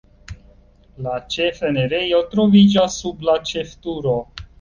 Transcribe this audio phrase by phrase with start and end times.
[1.07, 4.17] La ĉefenirejo troviĝas sub la ĉefturo.